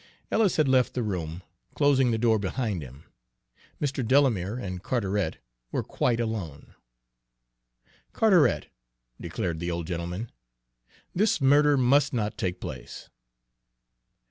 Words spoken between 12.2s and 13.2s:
take place."